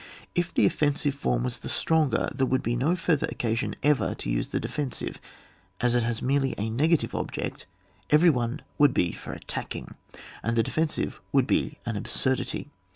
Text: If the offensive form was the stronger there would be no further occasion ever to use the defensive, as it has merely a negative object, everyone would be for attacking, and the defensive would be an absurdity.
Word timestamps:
If 0.33 0.51
the 0.51 0.65
offensive 0.65 1.13
form 1.13 1.43
was 1.43 1.59
the 1.59 1.69
stronger 1.69 2.27
there 2.33 2.47
would 2.47 2.63
be 2.63 2.75
no 2.75 2.95
further 2.95 3.27
occasion 3.29 3.75
ever 3.83 4.15
to 4.15 4.31
use 4.31 4.47
the 4.47 4.59
defensive, 4.59 5.21
as 5.79 5.93
it 5.93 6.01
has 6.01 6.23
merely 6.23 6.55
a 6.57 6.71
negative 6.71 7.13
object, 7.13 7.67
everyone 8.09 8.63
would 8.79 8.95
be 8.95 9.11
for 9.11 9.31
attacking, 9.31 9.93
and 10.41 10.55
the 10.57 10.63
defensive 10.63 11.21
would 11.31 11.45
be 11.45 11.77
an 11.85 11.95
absurdity. 11.97 12.71